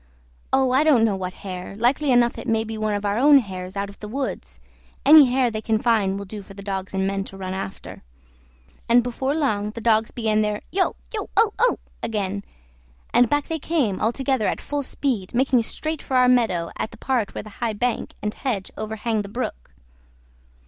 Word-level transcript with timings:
"Oh! 0.51 0.71
I 0.71 0.83
don't 0.83 1.03
know 1.03 1.15
what 1.15 1.33
hare; 1.45 1.75
likely 1.77 2.11
enough 2.11 2.39
it 2.39 2.47
may 2.47 2.63
be 2.63 2.75
one 2.75 2.95
of 2.95 3.05
our 3.05 3.19
own 3.19 3.37
hares 3.37 3.77
out 3.77 3.87
of 3.87 3.99
the 3.99 4.07
woods; 4.07 4.59
any 5.05 5.25
hare 5.25 5.51
they 5.51 5.61
can 5.61 5.77
find 5.77 6.17
will 6.17 6.25
do 6.25 6.41
for 6.41 6.55
the 6.55 6.63
dogs 6.63 6.95
and 6.95 7.05
men 7.05 7.23
to 7.25 7.37
run 7.37 7.53
after;" 7.53 8.01
and 8.89 9.03
before 9.03 9.35
long 9.35 9.69
the 9.69 9.79
dogs 9.79 10.09
began 10.09 10.41
their 10.41 10.63
"yo! 10.71 10.95
yo, 11.13 11.29
o, 11.37 11.53
o!" 11.59 11.77
again, 12.01 12.43
and 13.13 13.29
back 13.29 13.47
they 13.47 13.59
came 13.59 14.01
altogether 14.01 14.47
at 14.47 14.59
full 14.59 14.81
speed, 14.81 15.35
making 15.35 15.61
straight 15.61 16.01
for 16.01 16.17
our 16.17 16.27
meadow 16.27 16.71
at 16.79 16.89
the 16.89 16.97
part 16.97 17.35
where 17.35 17.43
the 17.43 17.51
high 17.61 17.73
bank 17.73 18.15
and 18.23 18.33
hedge 18.33 18.71
overhang 18.79 19.21
the 19.21 19.29
brook. 19.29 19.69